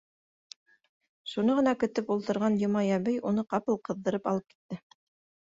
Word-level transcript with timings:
Шуны 1.33 1.57
ғына 1.59 1.73
көтөп 1.83 2.09
ултырған 2.15 2.57
Йомай 2.63 2.91
әбей 2.97 3.21
уны 3.33 3.45
ҡапыл 3.53 3.79
ҡыҙҙырып 3.91 4.33
алып 4.35 4.57
китте: 4.57 4.83